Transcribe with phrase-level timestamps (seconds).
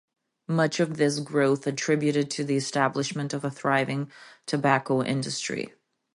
[0.47, 4.09] Much of this growth attributed to the establishment of a thriving
[4.47, 5.75] tobacco industry.